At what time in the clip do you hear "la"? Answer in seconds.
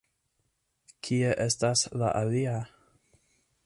2.03-2.11